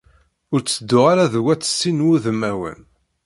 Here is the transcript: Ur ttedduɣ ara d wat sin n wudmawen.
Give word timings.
Ur 0.53 0.59
ttedduɣ 0.61 1.05
ara 1.11 1.31
d 1.33 1.35
wat 1.43 1.63
sin 1.77 1.99
n 2.01 2.05
wudmawen. 2.05 2.79